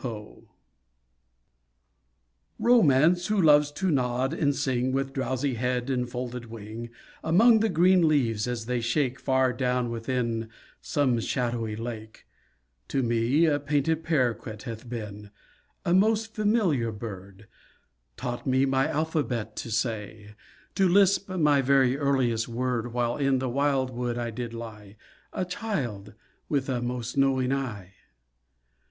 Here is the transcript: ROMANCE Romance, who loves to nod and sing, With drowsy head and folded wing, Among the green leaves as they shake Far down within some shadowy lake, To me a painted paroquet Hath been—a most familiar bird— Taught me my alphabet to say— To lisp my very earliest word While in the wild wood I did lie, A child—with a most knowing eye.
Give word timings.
ROMANCE 0.03 0.39
Romance, 2.57 3.27
who 3.27 3.39
loves 3.39 3.71
to 3.71 3.91
nod 3.91 4.33
and 4.33 4.55
sing, 4.55 4.91
With 4.91 5.13
drowsy 5.13 5.53
head 5.53 5.91
and 5.91 6.09
folded 6.09 6.47
wing, 6.47 6.89
Among 7.23 7.59
the 7.59 7.69
green 7.69 8.07
leaves 8.07 8.47
as 8.47 8.65
they 8.65 8.81
shake 8.81 9.19
Far 9.19 9.53
down 9.53 9.91
within 9.91 10.49
some 10.81 11.19
shadowy 11.19 11.75
lake, 11.75 12.25
To 12.87 13.03
me 13.03 13.45
a 13.45 13.59
painted 13.59 14.03
paroquet 14.03 14.57
Hath 14.65 14.89
been—a 14.89 15.93
most 15.93 16.33
familiar 16.33 16.91
bird— 16.91 17.47
Taught 18.17 18.47
me 18.47 18.65
my 18.65 18.87
alphabet 18.87 19.55
to 19.57 19.69
say— 19.69 20.33
To 20.73 20.89
lisp 20.89 21.29
my 21.29 21.61
very 21.61 21.95
earliest 21.95 22.47
word 22.47 22.91
While 22.91 23.17
in 23.17 23.37
the 23.37 23.49
wild 23.49 23.91
wood 23.91 24.17
I 24.17 24.31
did 24.31 24.51
lie, 24.51 24.95
A 25.31 25.45
child—with 25.45 26.69
a 26.69 26.81
most 26.81 27.17
knowing 27.17 27.53
eye. 27.53 27.93